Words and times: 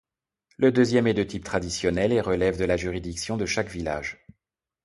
Le 0.57 0.71
deuxième 0.71 1.05
est 1.05 1.13
de 1.13 1.21
type 1.21 1.43
traditionnel 1.43 2.11
et 2.11 2.21
relève 2.21 2.57
de 2.57 2.65
la 2.65 2.75
juridiction 2.75 3.37
de 3.37 3.45
chaque 3.45 3.69
village. 3.69 4.25